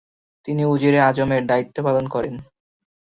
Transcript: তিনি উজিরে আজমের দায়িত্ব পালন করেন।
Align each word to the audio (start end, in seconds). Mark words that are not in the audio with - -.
তিনি 0.47 0.63
উজিরে 0.65 0.99
আজমের 1.01 1.43
দায়িত্ব 1.45 1.77
পালন 1.83 2.05
করেন। 2.07 2.35